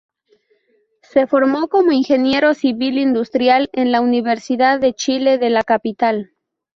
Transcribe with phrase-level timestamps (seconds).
[1.03, 6.31] Se formó como ingeniero civil industrial en la Universidad de Chile de la capital.